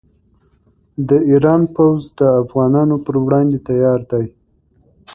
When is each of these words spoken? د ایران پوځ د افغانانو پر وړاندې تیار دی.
د 1.07 1.09
ایران 1.31 1.61
پوځ 1.75 2.01
د 2.19 2.21
افغانانو 2.43 2.95
پر 3.05 3.15
وړاندې 3.25 3.57
تیار 3.67 3.99
دی. 4.11 4.25